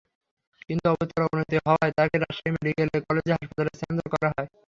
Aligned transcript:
কিন্তু 0.61 0.85
অবস্থার 0.87 1.25
অবনতি 1.27 1.55
হওয়ায় 1.59 1.93
তাঁকে 1.97 2.15
রাজশাহী 2.17 2.51
মেডিকেল 2.55 2.87
কলেজ 3.07 3.25
হাসপাতালে 3.33 3.71
স্থানান্তর 3.73 4.07
করা 4.13 4.29
হয়। 4.31 4.49